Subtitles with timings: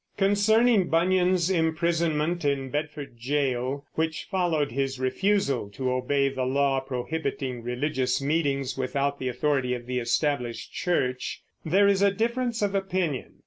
[0.17, 7.61] Concerning Bunyan's imprisonment in Bedford jail, which followed his refusal to obey the law prohibiting
[7.61, 13.35] religious meetings without the authority of the Established Church, there is a difference of opinion.